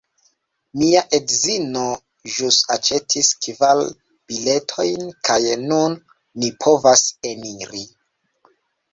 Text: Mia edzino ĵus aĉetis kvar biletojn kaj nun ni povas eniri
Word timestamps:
Mia 0.81 1.01
edzino 1.15 1.81
ĵus 2.35 2.55
aĉetis 2.75 3.29
kvar 3.45 3.81
biletojn 4.31 5.11
kaj 5.29 5.37
nun 5.67 5.99
ni 6.45 6.49
povas 6.65 7.05
eniri 7.33 7.85